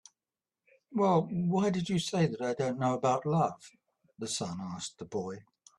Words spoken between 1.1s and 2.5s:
why did you say that